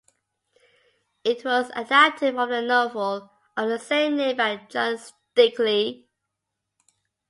It 1.23 1.45
was 1.45 1.69
adapted 1.75 2.33
from 2.33 2.49
the 2.49 2.63
novel 2.63 3.29
of 3.55 3.69
the 3.69 3.77
same 3.77 4.17
name 4.17 4.35
by 4.37 4.55
John 4.67 4.97
Steakley. 4.97 6.07